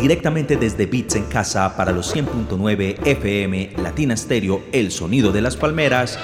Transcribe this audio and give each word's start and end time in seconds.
directamente 0.00 0.56
desde 0.56 0.86
Beats 0.86 1.16
en 1.16 1.24
Casa 1.24 1.76
para 1.76 1.92
los 1.92 2.14
100.9 2.14 3.06
FM 3.06 3.70
Latina 3.82 4.16
Stereo 4.16 4.62
El 4.72 4.90
Sonido 4.90 5.30
de 5.32 5.42
las 5.42 5.56
Palmeras, 5.56 6.18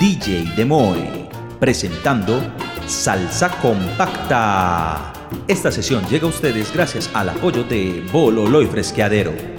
DJ 0.00 0.52
Demoy, 0.56 1.28
presentando 1.58 2.40
Salsa 2.86 3.50
Compacta. 3.60 5.12
Esta 5.46 5.70
sesión 5.70 6.04
llega 6.08 6.26
a 6.26 6.30
ustedes 6.30 6.72
gracias 6.72 7.10
al 7.12 7.30
apoyo 7.30 7.64
de 7.64 8.02
Bolo 8.12 8.62
y 8.62 8.66
Fresqueadero. 8.66 9.57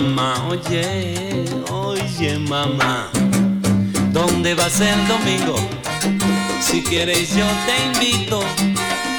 Mamá, 0.00 0.34
oye, 0.48 1.44
oye 1.72 2.38
mamá, 2.38 3.10
¿dónde 4.12 4.54
vas 4.54 4.80
el 4.80 5.08
domingo? 5.08 5.56
Si 6.60 6.82
quieres 6.82 7.34
yo 7.34 7.46
te 7.66 7.84
invito 7.86 8.40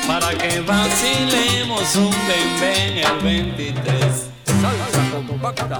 para 0.07 0.29
que 0.37 0.61
vacilemos 0.61 1.95
un 1.95 2.15
bebé 2.27 3.01
el 3.01 3.23
23. 3.23 4.29
Salsa 4.45 5.27
compacta. 5.27 5.79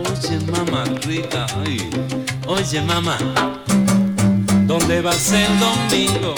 Oye 0.00 0.40
mamá 0.50 0.84
rica, 1.02 1.46
ay, 1.64 1.90
oye 2.46 2.80
mamá, 2.80 3.18
¿dónde 4.66 5.02
vas 5.02 5.32
el 5.32 5.58
domingo? 5.58 6.34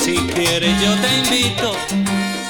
Si 0.00 0.16
quieres 0.16 0.74
yo 0.80 0.94
te 0.96 1.36
invito 1.36 1.97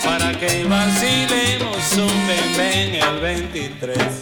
para 0.09 0.33
que 0.39 0.65
vacilemos 0.65 1.93
un 1.93 2.27
bebé 2.27 2.85
en 2.85 2.95
el 2.95 3.21
23. 3.21 4.18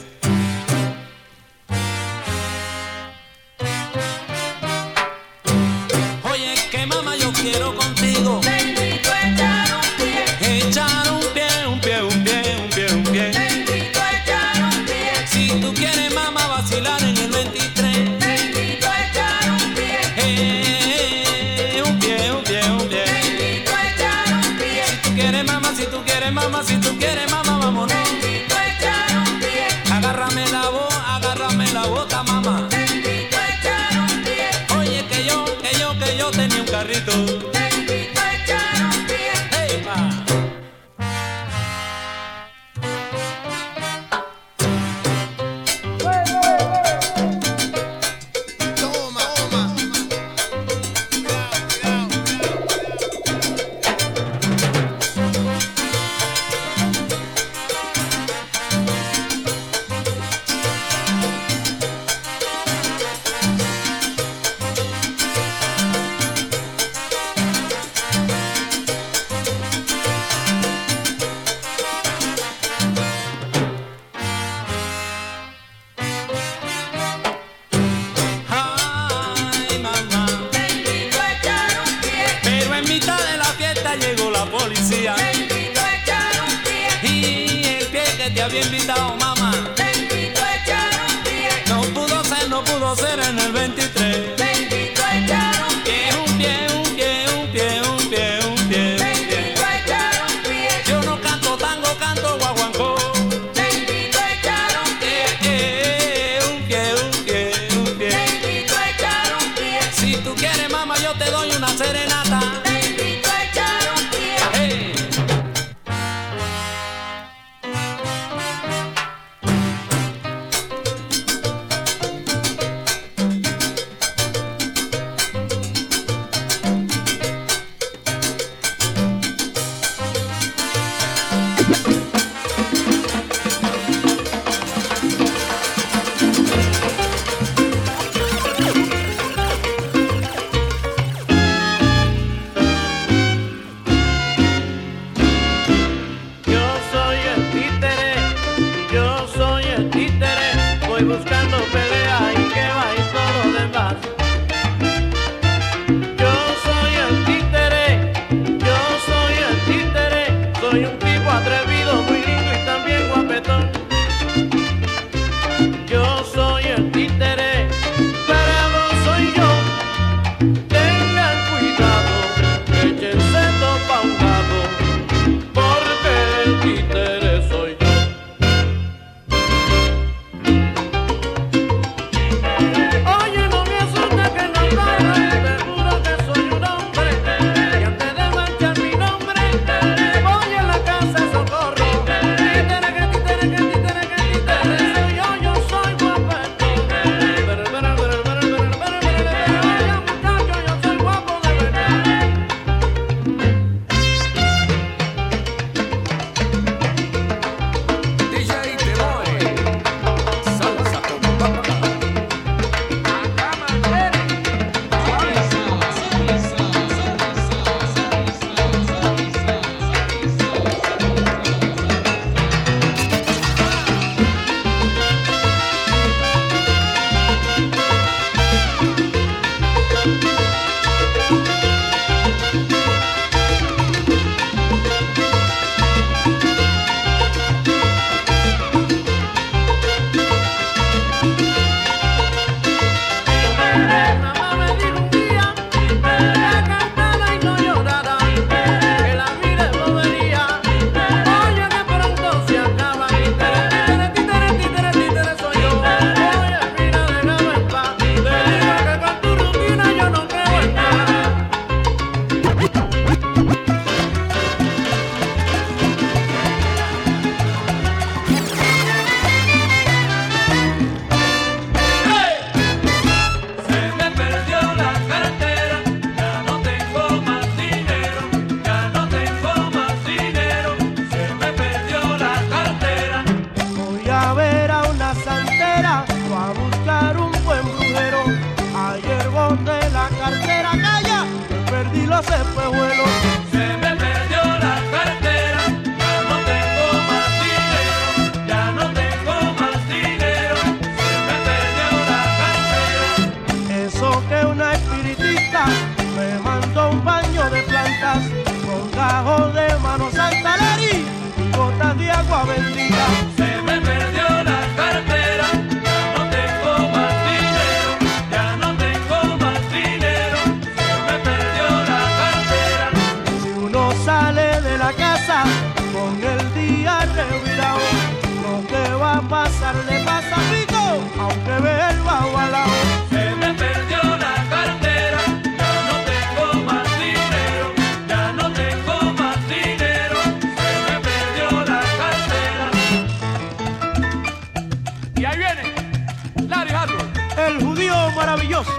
maravilloso. 348.17 348.71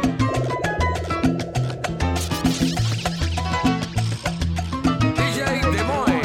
DJ 5.16 5.62
Demoe, 5.74 6.22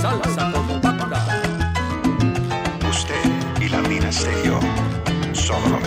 salsa 0.00 0.52
compacta. 0.52 1.26
Usted 2.90 3.24
y 3.60 3.68
la 3.70 3.80
mina 3.82 4.06
exterior 4.06 4.60
son 5.32 5.81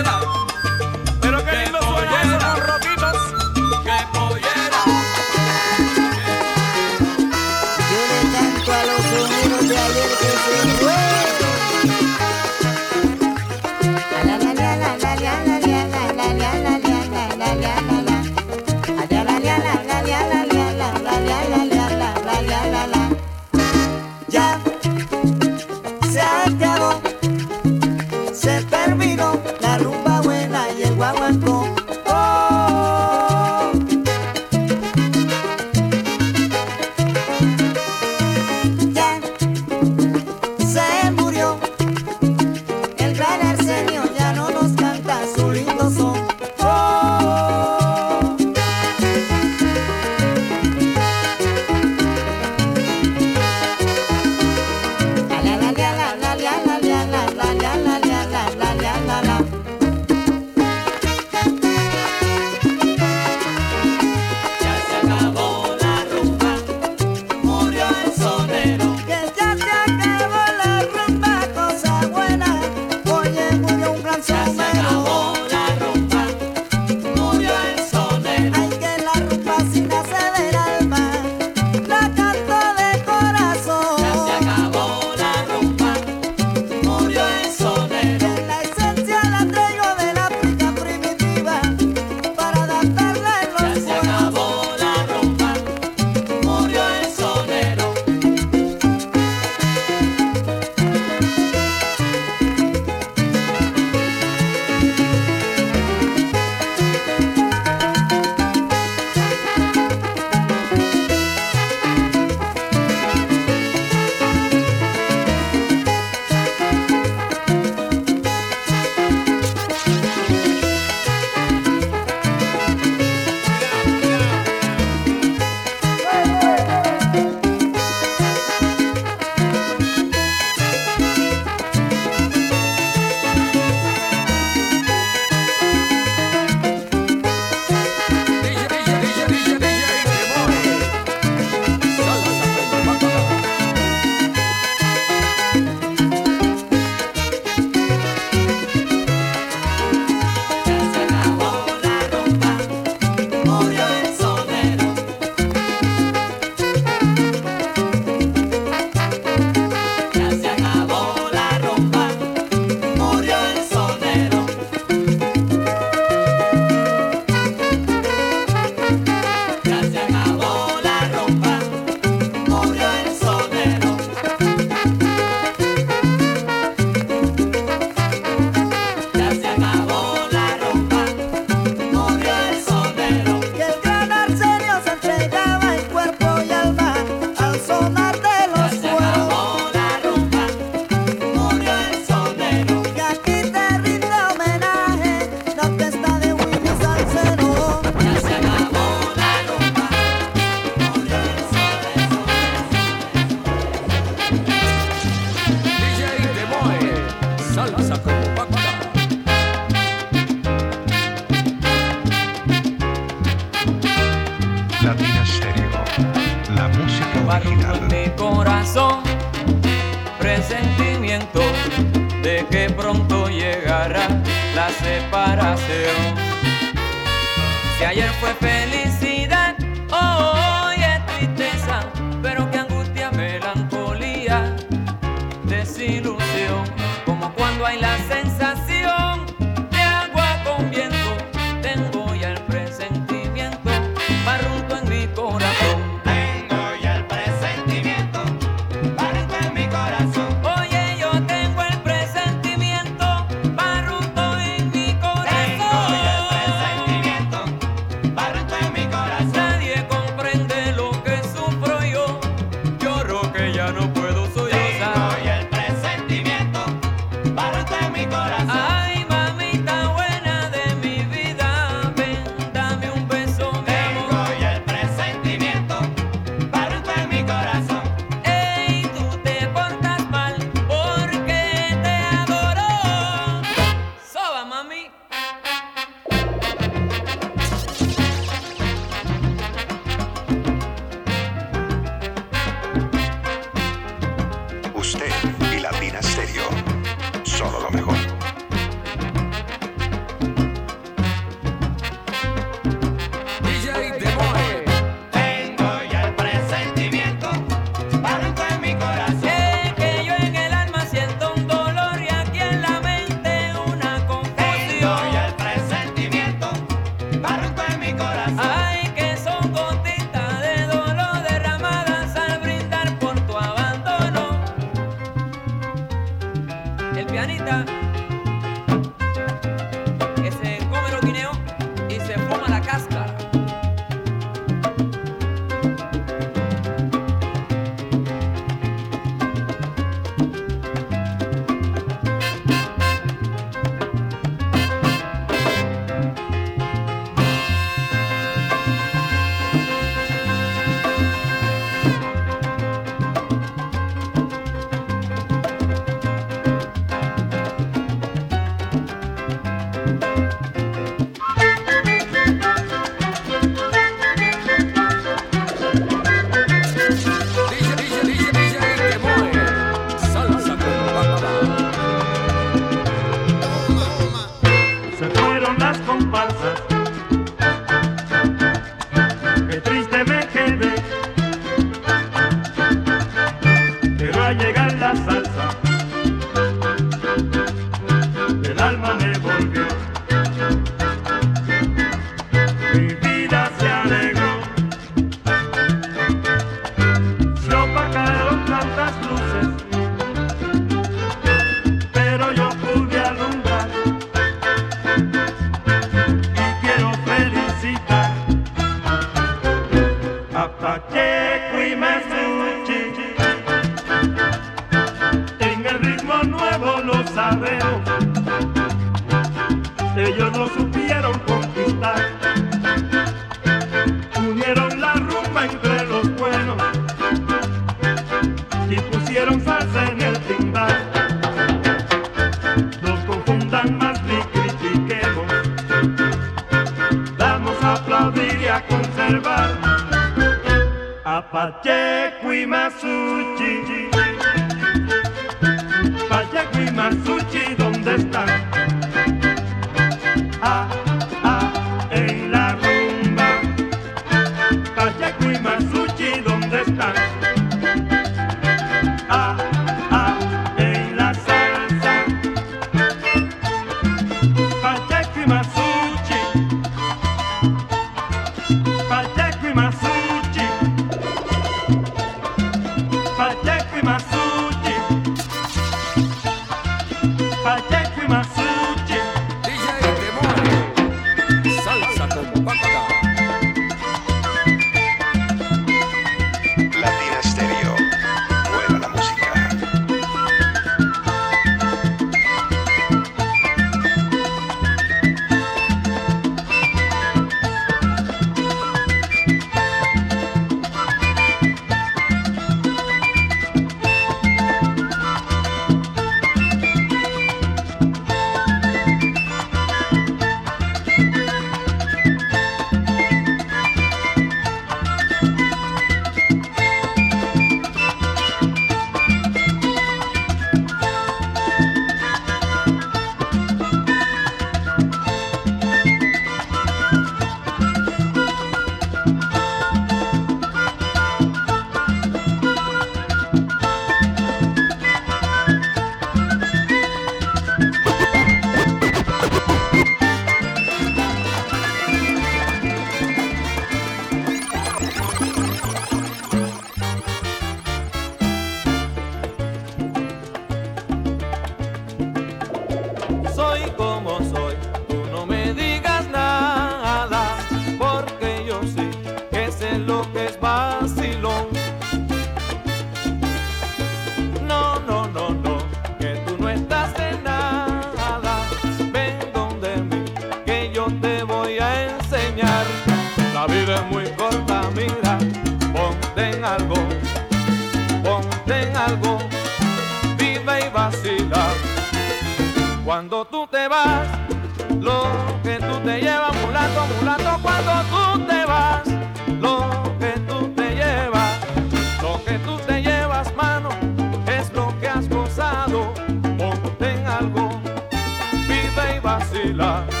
Love. 599.53 600.00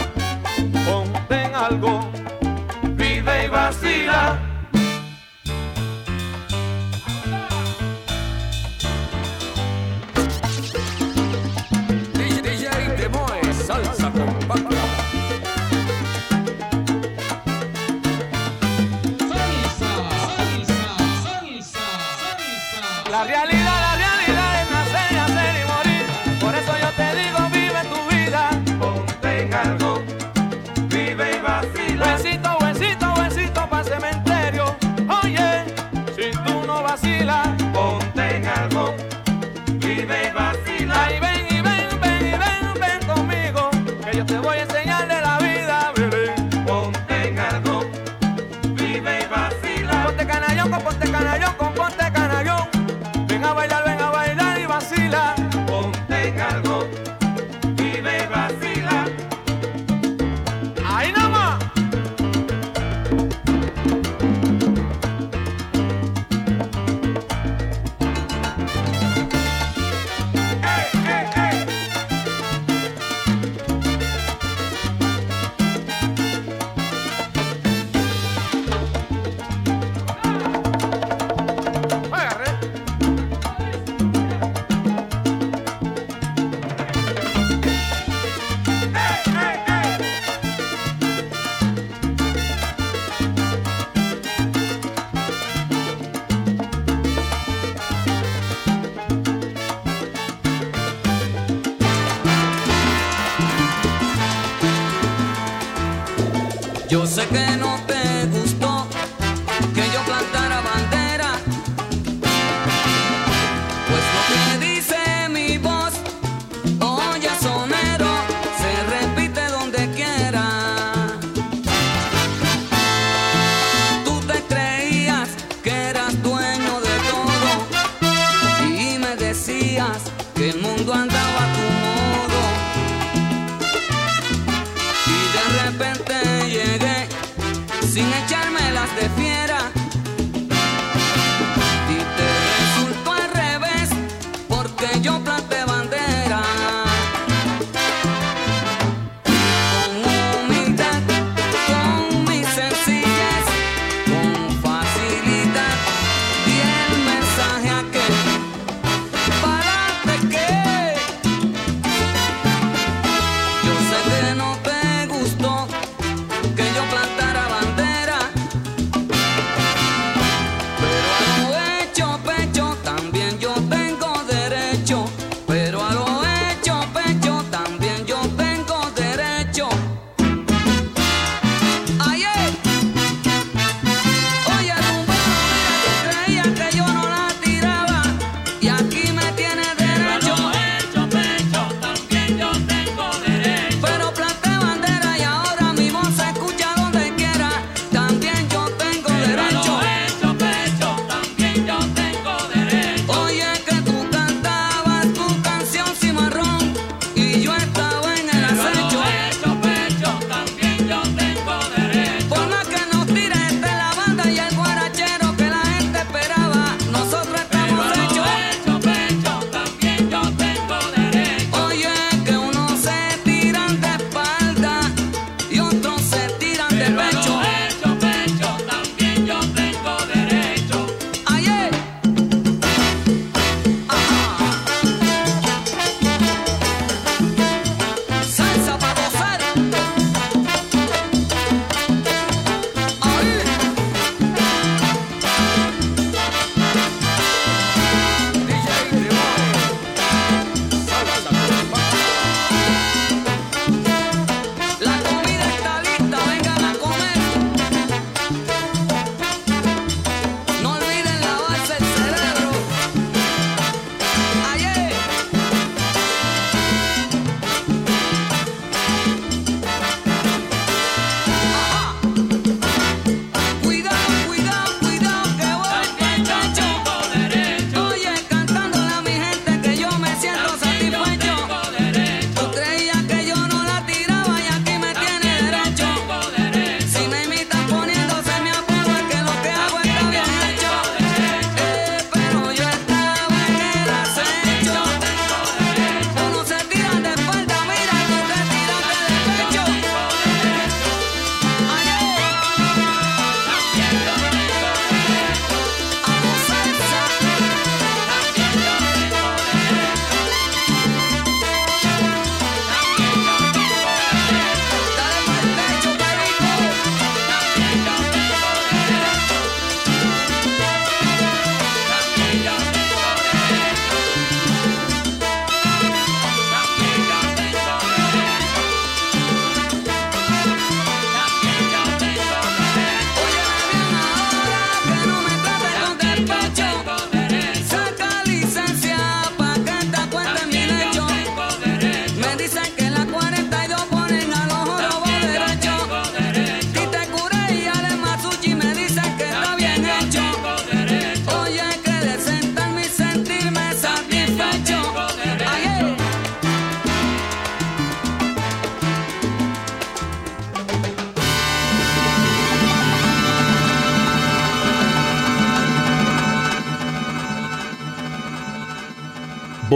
Yo 107.11 107.50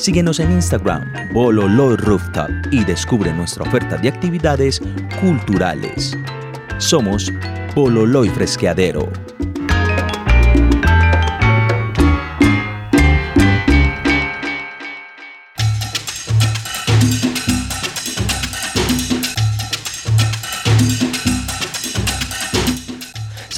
Síguenos 0.00 0.40
en 0.40 0.50
Instagram, 0.52 1.12
Bololoy 1.34 1.94
Rooftop, 1.98 2.48
y 2.70 2.82
descubre 2.84 3.34
nuestra 3.34 3.64
oferta 3.64 3.98
de 3.98 4.08
actividades 4.08 4.80
culturales. 5.20 6.16
Somos 6.78 7.30
Bololoy 7.74 8.30
Fresqueadero. 8.30 9.12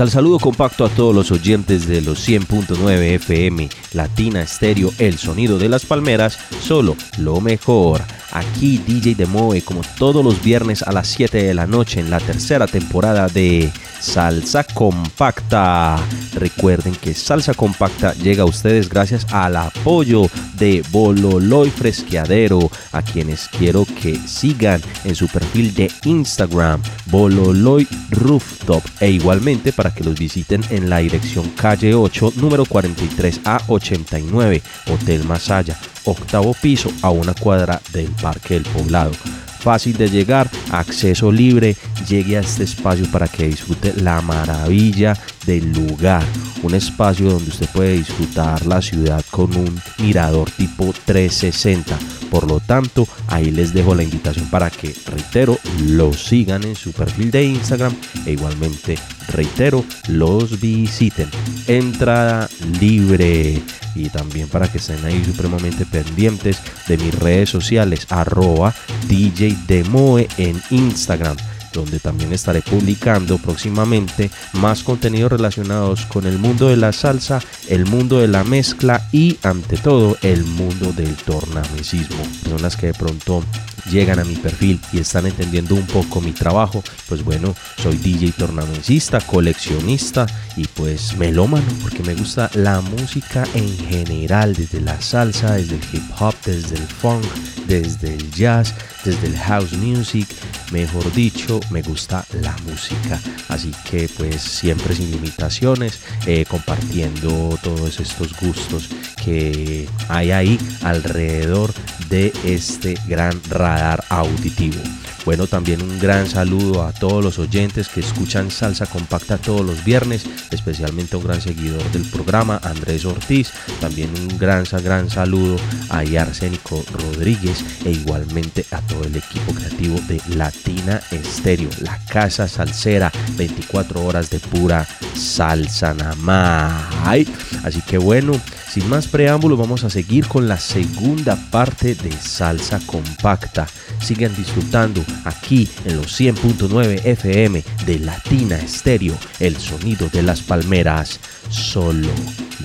Sal 0.03 0.11
saludo 0.11 0.41
compacto 0.41 0.85
a 0.85 0.89
todos 0.89 1.15
los 1.15 1.31
oyentes 1.31 1.87
de 1.87 2.01
los 2.01 2.29
100.9 2.29 3.15
FM 3.15 3.69
Latina 3.93 4.43
Estéreo, 4.43 4.93
el 4.99 5.17
sonido 5.17 5.59
de 5.59 5.69
las 5.69 5.87
palmeras, 5.87 6.41
solo 6.61 6.97
lo 7.19 7.41
mejor. 7.41 8.03
Aquí 8.33 8.79
DJ 8.79 9.15
Demoe 9.15 9.63
como 9.63 9.83
todos 9.99 10.25
los 10.25 10.43
viernes 10.43 10.83
a 10.83 10.91
las 10.91 11.07
7 11.07 11.45
de 11.45 11.55
la 11.55 11.69
noche 11.69 12.01
en 12.01 12.11
la 12.11 12.19
tercera 12.19 12.67
temporada 12.67 13.29
de 13.29 13.71
Salsa 14.01 14.65
Compacta. 14.65 15.97
Recuerden 16.35 16.95
que 16.95 17.15
Salsa 17.15 17.55
Compacta 17.55 18.15
llega 18.15 18.43
a 18.43 18.47
ustedes 18.47 18.89
gracias 18.89 19.27
al 19.33 19.57
apoyo 19.57 20.29
de 20.55 20.83
Bololoy 20.91 21.71
Fresqueadero, 21.71 22.71
a 22.91 23.03
quienes 23.03 23.49
quiero 23.49 23.85
que 23.85 24.17
sigan 24.27 24.81
en 25.05 25.15
su 25.15 25.29
perfil 25.29 25.75
de 25.75 25.91
Instagram, 26.05 26.81
Bololoy 27.07 27.87
Rooftop, 28.11 28.83
e 29.01 29.11
igualmente 29.11 29.73
para 29.73 29.92
que 29.95 30.05
los 30.05 30.19
visiten 30.19 30.63
en 30.71 30.91
la 30.91 30.99
dirección 30.99 31.49
calle 31.51 31.95
8, 31.95 32.35
número 32.37 32.65
43 32.65 33.41
a 33.45 33.61
89, 33.69 34.63
Hotel 34.89 35.25
Masaya, 35.25 35.79
octavo 36.05 36.55
piso 36.55 36.91
a 37.03 37.11
una 37.11 37.35
cuadra 37.35 37.81
del 37.93 38.11
Parque 38.11 38.55
del 38.55 38.65
Poblado. 38.65 39.13
Fácil 39.61 39.97
de 39.97 40.11
llegar, 40.11 40.51
acceso 40.73 41.31
libre, 41.31 41.77
llegue 42.09 42.37
a 42.37 42.41
este 42.41 42.65
espacio 42.65 43.07
para 43.13 43.29
que 43.29 43.47
disfrute 43.47 43.95
la 43.95 44.21
maravilla 44.21 45.17
del 45.47 45.73
lugar. 45.73 46.25
Un 46.63 46.75
espacio 46.75 47.31
donde 47.31 47.51
usted 47.51 47.69
puede 47.71 47.99
disfrutar 47.99 48.65
la 48.67 48.81
ciudad 48.81 49.25
con 49.31 49.55
un 49.57 49.81
mirador 49.99 50.51
tipo 50.51 50.95
360. 51.05 51.99
Por 52.31 52.47
lo 52.47 52.61
tanto, 52.61 53.07
ahí 53.29 53.51
les 53.51 53.75
dejo 53.75 53.95
la 53.95 54.03
invitación 54.03 54.49
para 54.49 54.71
que, 54.71 54.95
reitero, 55.07 55.59
los 55.87 56.25
sigan 56.25 56.65
en 56.65 56.77
su 56.77 56.93
perfil 56.93 57.31
de 57.31 57.45
Instagram 57.45 57.95
e 58.25 58.33
igualmente, 58.33 58.99
reitero, 59.29 59.85
los 60.09 60.61
visiten. 60.61 61.29
Entrada 61.67 62.49
libre 62.81 63.61
y 63.95 64.09
también 64.09 64.49
para 64.49 64.71
que 64.71 64.79
estén 64.79 65.05
ahí 65.05 65.23
supremamente 65.25 65.85
pendientes 65.85 66.59
de 66.89 66.97
mis 66.97 67.15
redes 67.15 67.51
sociales 67.51 68.07
arroba 68.09 68.75
DJ 69.09 69.57
Demoe 69.67 70.29
en 70.39 70.61
Instagram 70.71 71.37
donde 71.73 72.01
también 72.01 72.33
estaré 72.33 72.63
publicando 72.63 73.39
próximamente 73.39 74.31
más 74.55 74.83
contenidos 74.83 75.33
relacionados 75.33 76.07
con 76.07 76.27
el 76.27 76.39
mundo 76.39 76.69
de 76.69 76.77
la 76.77 76.93
salsa, 76.93 77.41
el 77.69 77.87
mundo 77.87 78.19
de 78.19 78.29
la 78.29 78.45
mezcla 78.45 79.09
y 79.13 79.39
ante 79.43 79.77
todo 79.77 80.17
el 80.23 80.45
mundo 80.45 80.93
del 80.93 81.15
tornamesismo. 81.17 82.23
Personas 82.43 82.77
que 82.77 82.87
de 82.89 82.95
pronto 82.95 83.43
llegan 83.91 84.19
a 84.19 84.25
mi 84.25 84.35
perfil 84.37 84.81
y 84.93 84.99
están 84.99 85.27
entendiendo 85.27 85.75
un 85.75 85.87
poco 85.87 86.21
mi 86.21 86.33
trabajo, 86.33 86.83
pues 87.09 87.23
bueno, 87.23 87.55
soy 87.83 87.97
DJ 87.97 88.33
tornamesista, 88.33 89.21
coleccionista 89.21 90.27
y 90.57 90.67
pues 90.67 91.17
melómano 91.17 91.67
porque 91.83 92.03
me 92.03 92.15
gusta 92.15 92.51
la 92.55 92.81
música 92.81 93.45
en 93.55 93.77
general, 93.79 94.55
desde 94.55 94.81
la 94.81 95.01
salsa, 95.01 95.55
desde 95.55 95.77
el 95.77 95.83
hip 95.93 96.05
hop, 96.19 96.35
desde 96.45 96.77
el 96.77 96.87
funk, 96.87 97.25
desde 97.67 98.15
el 98.15 98.31
jazz, 98.33 98.75
desde 99.05 99.27
el 99.29 99.37
house 99.37 99.73
music, 99.73 100.29
mejor 100.71 101.13
dicho, 101.13 101.61
me 101.71 101.83
gusta 101.83 102.25
la 102.41 102.57
música. 102.67 103.21
Así 103.49 103.73
que 103.89 104.09
pues 104.17 104.41
siempre 104.41 104.95
sin 104.95 105.11
limitaciones, 105.11 106.01
eh, 106.27 106.45
compartiendo 106.47 107.59
todos 107.63 108.01
estos 108.01 108.39
gustos 108.41 108.89
que 109.25 109.89
hay 110.09 110.31
ahí 110.31 110.59
alrededor 110.83 111.73
de 112.09 112.33
este 112.45 112.95
gran 113.07 113.41
radar 113.73 114.05
auditivo. 114.11 114.81
Bueno, 115.25 115.47
también 115.47 115.81
un 115.83 116.01
gran 116.01 116.29
saludo 116.29 116.85
a 116.85 116.93
todos 116.93 117.23
los 117.23 117.39
oyentes 117.39 117.89
que 117.89 118.01
escuchan 118.01 118.51
Salsa 118.51 118.87
Compacta 118.87 119.39
todos 119.39 119.65
los 119.65 119.85
viernes, 119.85 120.27
especialmente 120.51 121.17
un 121.17 121.25
gran 121.25 121.41
seguidor 121.41 121.83
del 121.93 122.03
programa, 122.03 122.61
Andrés 122.65 123.05
Ortiz. 123.05 123.53
También 123.81 124.11
un 124.19 124.37
gran, 124.37 124.65
gran 124.83 125.09
saludo 125.09 125.57
a 125.91 125.99
Arsénico 125.99 126.85
Rodríguez 126.93 127.65
e 127.85 127.93
igualmente 127.93 128.67
a 128.73 128.81
todo 128.81 129.05
el 129.05 129.15
equipo 129.15 129.55
creativo 129.55 129.97
de 130.09 130.21
Latina 130.37 131.01
Estéreo, 131.13 131.71
la 131.81 131.99
casa 132.07 132.49
salsera, 132.49 133.13
24 133.37 134.05
horas 134.05 134.29
de 134.29 134.41
pura 134.41 134.87
salsa 135.15 135.95
namay. 135.95 137.29
Así 137.63 137.81
que 137.83 137.99
bueno, 137.99 138.33
sin 138.73 138.89
más 138.89 139.07
preámbulos, 139.07 139.59
vamos 139.59 139.85
a 139.85 139.91
seguir 139.91 140.27
con 140.27 140.49
la 140.49 140.59
segunda 140.59 141.37
parte 141.51 141.95
de 141.95 142.11
Salsa 142.11 142.81
Compacta. 142.87 143.67
Sigan 144.01 144.35
disfrutando 144.35 145.05
aquí 145.27 145.69
en 145.85 145.99
los 145.99 146.19
100.9 146.19 147.05
FM 147.05 147.63
de 147.85 147.99
Latina 147.99 148.57
Estéreo, 148.57 149.15
el 149.41 149.59
sonido 149.59 150.09
de 150.09 150.23
las 150.23 150.41
palmeras. 150.41 151.21
Solo 151.51 152.09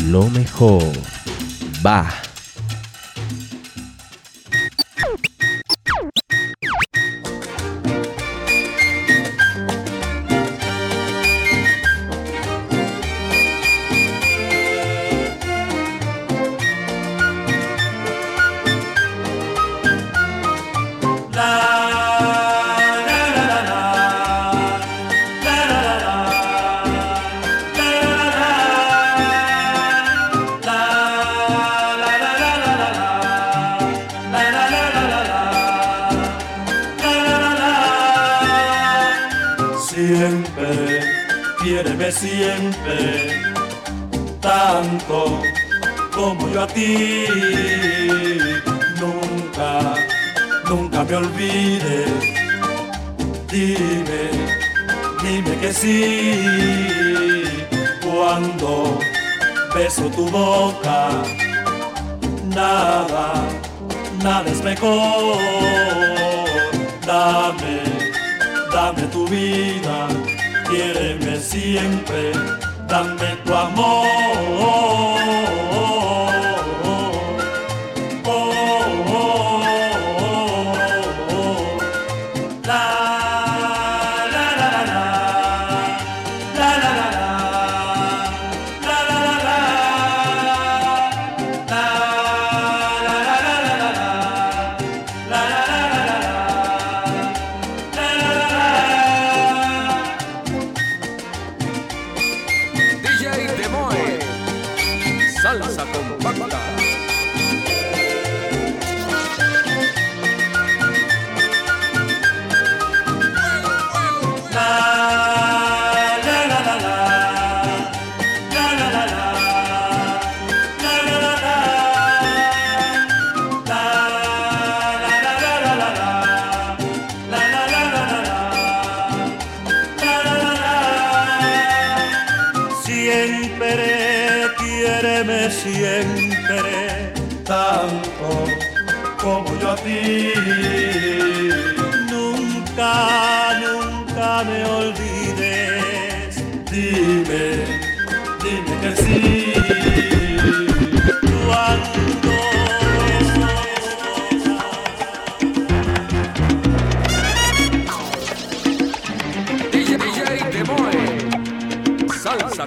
lo 0.06 0.30
mejor. 0.30 0.94
Va. 1.86 2.27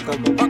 como 0.05 0.50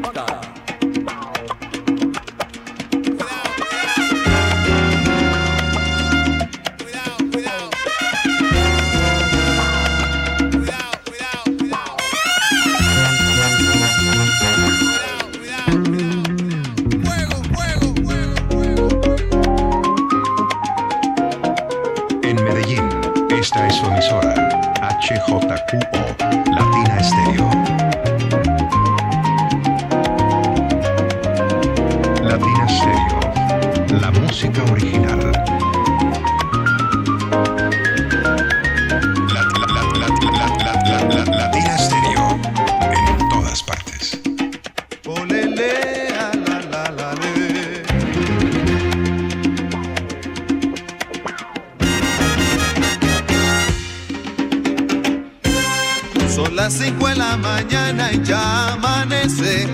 mañana 57.70 58.12
y 58.12 58.22
ya 58.22 58.72
amanece. 58.72 59.66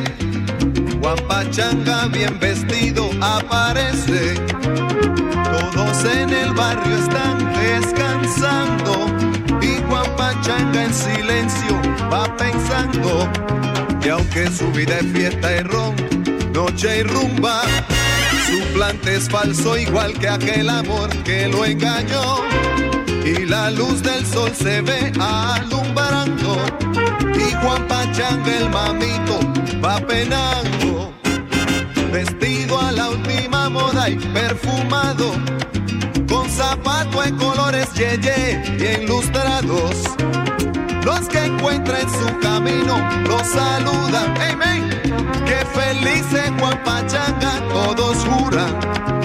Juan 1.00 1.16
Pachanga 1.28 2.06
bien 2.06 2.38
vestido 2.38 3.10
aparece. 3.20 4.34
Todos 5.72 6.04
en 6.04 6.30
el 6.30 6.52
barrio 6.52 6.96
están 6.96 7.52
descansando. 7.54 9.06
Y 9.62 9.80
Juan 9.88 10.16
Pachanga 10.16 10.84
en 10.84 10.94
silencio 10.94 11.80
va 12.12 12.24
pensando. 12.36 13.28
Y 14.04 14.08
aunque 14.08 14.50
su 14.50 14.70
vida 14.72 14.98
es 14.98 15.06
fiesta 15.12 15.56
y 15.56 15.60
ron, 15.60 15.94
noche 16.52 17.00
y 17.00 17.02
rumba, 17.02 17.62
su 18.46 18.74
plante 18.74 19.16
es 19.16 19.28
falso 19.28 19.76
igual 19.76 20.12
que 20.18 20.28
aquel 20.28 20.68
amor 20.68 21.08
que 21.24 21.48
lo 21.48 21.64
engañó. 21.64 22.75
Y 23.26 23.44
la 23.44 23.72
luz 23.72 24.04
del 24.04 24.24
sol 24.24 24.52
se 24.54 24.80
ve 24.82 25.12
alumbrando. 25.18 26.58
Y 27.34 27.52
Juan 27.54 27.88
Pachanga 27.88 28.56
el 28.56 28.70
mamito 28.70 29.40
va 29.84 29.98
penando. 29.98 31.12
Vestido 32.12 32.80
a 32.80 32.92
la 32.92 33.10
última 33.10 33.68
moda 33.68 34.08
y 34.08 34.14
perfumado. 34.14 35.32
Con 36.28 36.48
zapato 36.48 37.24
en 37.24 37.36
colores 37.36 37.92
yeye 37.94 38.62
y 38.78 39.02
ilustrados. 39.02 39.96
Los 41.02 41.28
que 41.28 41.46
encuentra 41.46 41.98
en 42.02 42.08
su 42.08 42.38
camino 42.38 42.96
los 43.26 43.42
saludan. 43.42 44.40
Amen. 44.40 44.88
Que 45.44 45.66
feliz 45.74 46.32
es 46.32 46.52
Juan 46.60 46.80
Pachanga, 46.84 47.60
todos 47.72 48.18
juran. 48.18 49.15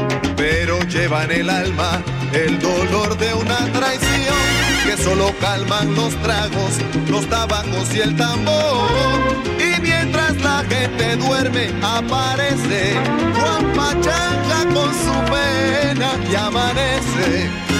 El 1.11 1.49
alma 1.49 2.01
el 2.33 2.57
dolor 2.59 3.17
de 3.17 3.33
una 3.33 3.57
traición. 3.73 4.33
Que 4.85 4.95
solo 4.95 5.33
calman 5.41 5.93
los 5.93 6.15
tragos, 6.21 6.77
los 7.09 7.27
tabacos 7.27 7.93
y 7.93 7.99
el 7.99 8.15
tambor. 8.15 8.89
Y 9.59 9.81
mientras 9.81 10.37
la 10.37 10.63
gente 10.69 11.17
duerme, 11.17 11.69
aparece 11.81 12.93
Juan 13.35 13.73
Pachanga 13.73 14.73
con 14.73 14.89
su 14.93 15.31
pena 15.31 16.11
y 16.31 16.35
amanece. 16.35 17.70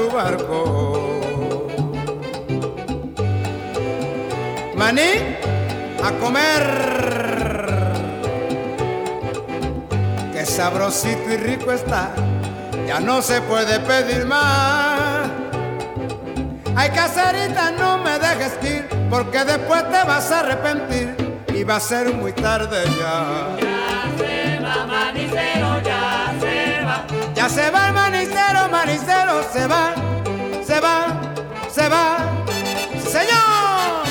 su 0.00 0.10
barco. 0.10 1.20
Maní, 4.76 5.12
a 6.02 6.10
comer. 6.20 6.64
Qué 10.32 10.46
sabrosito 10.46 11.30
y 11.30 11.36
rico 11.36 11.72
está, 11.72 12.12
ya 12.86 13.00
no 13.00 13.20
se 13.20 13.42
puede 13.42 13.80
pedir 13.80 14.24
más. 14.26 15.28
Ay, 16.76 16.90
caserita, 16.90 17.72
no 17.72 17.98
me 17.98 18.18
dejes 18.18 18.54
ir, 18.62 18.88
porque 19.10 19.44
después 19.44 19.82
te 19.90 20.02
vas 20.04 20.30
a 20.32 20.40
arrepentir 20.40 21.14
y 21.54 21.62
va 21.64 21.76
a 21.76 21.80
ser 21.80 22.14
muy 22.14 22.32
tarde 22.32 22.84
ya. 22.98 23.48
se 24.18 24.60
va, 24.60 24.86
manicero, 24.86 25.82
ya 25.82 26.32
se 26.40 26.84
va. 26.84 27.06
Ya 27.34 27.48
se 27.48 27.70
va 27.70 27.88
el 27.88 27.94
manicero, 27.94 28.19
se 29.10 29.66
va, 29.66 29.94
se 30.64 30.80
va, 30.80 31.06
se 31.68 31.88
va. 31.88 32.18
¡Señor! 33.04 34.06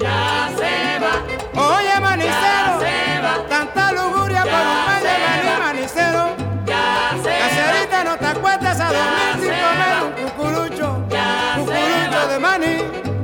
Ya 0.00 0.50
se 0.58 0.98
va. 1.02 1.72
Oye, 1.76 2.00
manicero, 2.00 2.72
Ya 2.72 2.78
se 2.80 3.20
va. 3.22 3.48
tanta 3.48 3.92
lujuria 3.92 4.42
por 4.42 4.64
un 4.72 4.80
de 4.86 5.08
se 5.08 5.14
maní, 5.24 5.48
va. 5.48 5.58
manicero. 5.66 6.22
Ya 6.66 6.84
se 7.22 7.38
Caserita, 7.38 8.04
no 8.04 8.16
te 8.16 8.26
acuestes 8.26 8.80
a 8.80 8.88
dormir 8.92 9.32
sin 9.40 9.54
comer 9.64 9.94
va. 9.96 10.04
un 10.06 10.12
cucurucho, 10.22 11.06
Ya 11.10 11.54
se 11.54 11.60
cucurucho 11.60 12.18
va. 12.20 12.26
de 12.32 12.38
maní. 12.38 12.76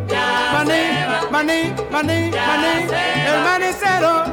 Ya 0.09 0.27
Maní, 0.55 0.73
se 0.73 1.07
va. 1.07 1.31
maní, 1.31 1.75
maní, 1.91 2.31
Ya 2.31 2.47
maní, 2.47 2.73
el 3.27 3.39
va. 3.39 3.45
manicero. 3.51 4.32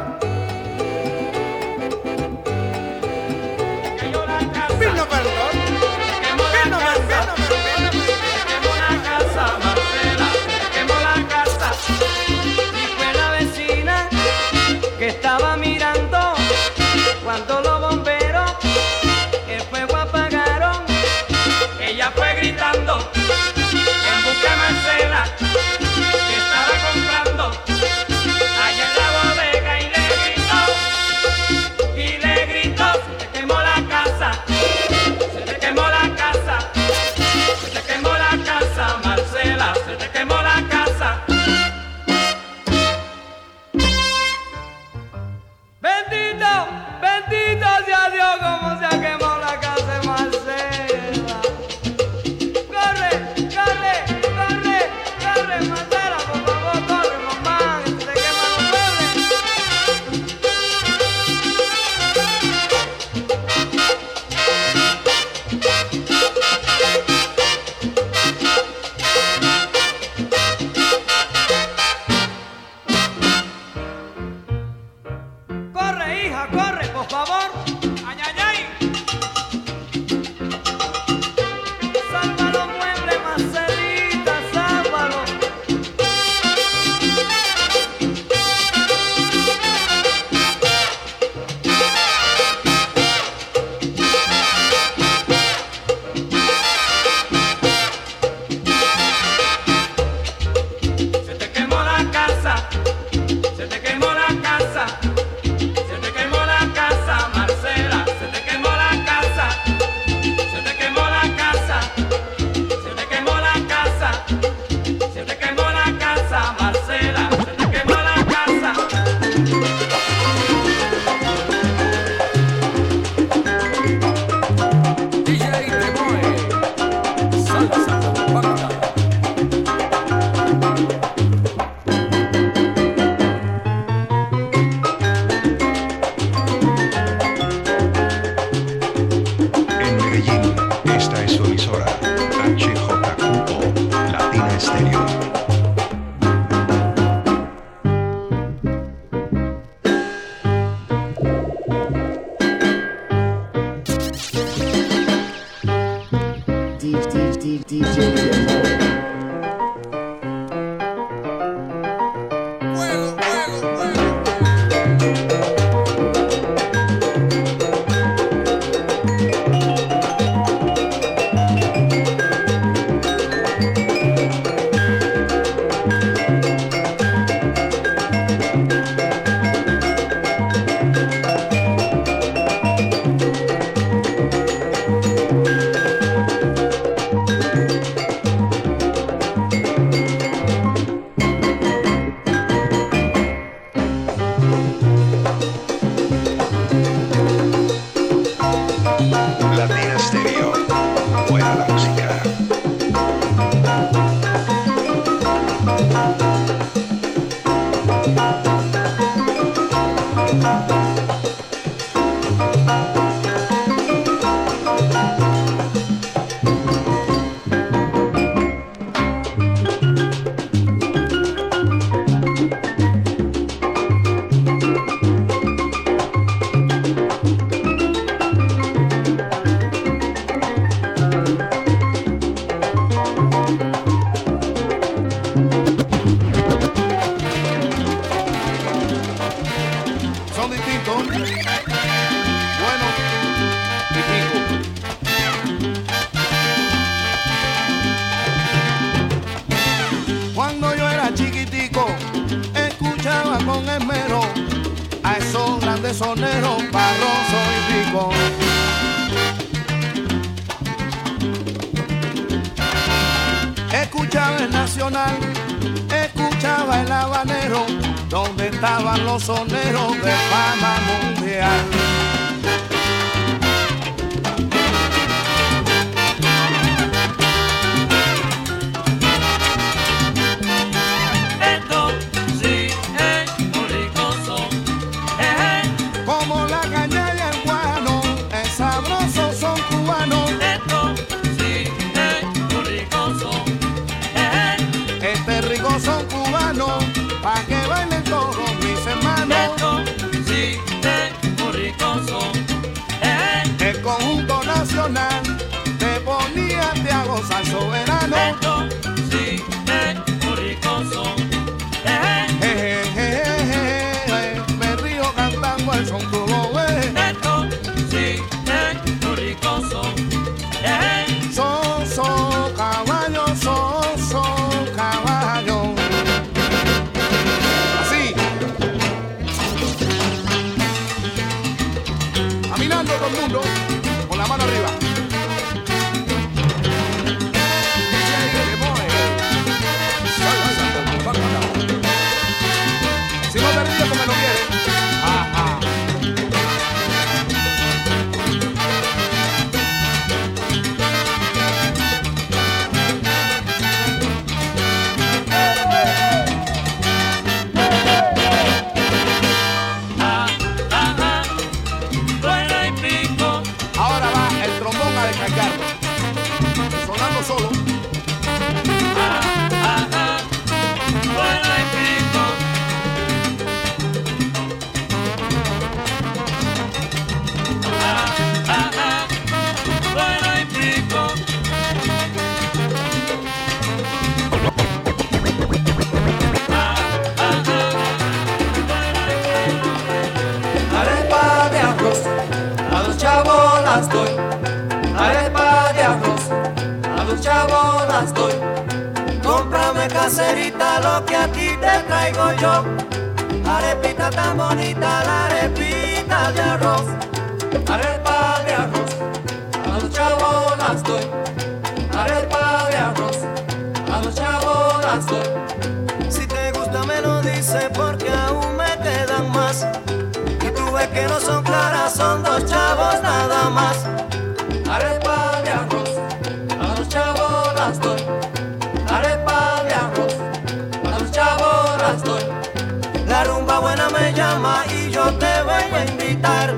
te 435.18 435.43
voy 435.43 435.64
a 435.74 435.86
invitar. 435.86 436.53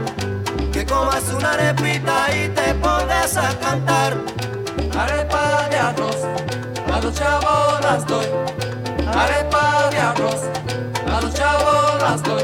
Que 0.72 0.86
comas 0.86 1.24
una 1.38 1.52
arepita 1.54 2.36
y 2.36 2.50
te 2.50 2.74
pongas 2.76 3.38
a 3.38 3.58
cantar. 3.60 4.18
Arepa 4.98 5.70
de 5.70 5.78
arroz, 5.78 6.18
a 6.92 7.00
los 7.02 7.14
chavos 7.14 7.82
las 7.82 8.06
doy. 8.06 8.26
Arepa 9.08 9.90
de 9.92 9.98
arroz, 10.00 10.42
a 11.08 11.22
los 11.22 11.34
chavos 11.34 12.02
las 12.02 12.24
doy. 12.24 12.44